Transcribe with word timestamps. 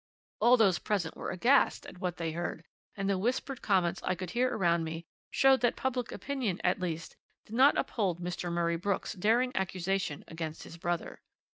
"All 0.39 0.57
those 0.57 0.79
present 0.79 1.15
were 1.15 1.29
aghast 1.29 1.85
at 1.85 1.99
what 1.99 2.17
they 2.17 2.31
heard, 2.31 2.63
and 2.97 3.07
the 3.07 3.19
whispered 3.19 3.61
comments 3.61 4.01
I 4.03 4.15
could 4.15 4.31
hear 4.31 4.49
around 4.51 4.83
me 4.83 5.05
showed 5.29 5.57
me 5.57 5.57
that 5.61 5.75
public 5.75 6.11
opinion, 6.11 6.59
at 6.63 6.79
least, 6.79 7.15
did 7.45 7.53
not 7.53 7.77
uphold 7.77 8.19
Mr. 8.19 8.51
Murray 8.51 8.77
Brooks' 8.77 9.13
daring 9.13 9.55
accusation 9.55 10.23
against 10.27 10.63
his 10.63 10.77
brother. 10.77 11.21